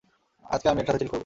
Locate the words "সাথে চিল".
0.87-1.07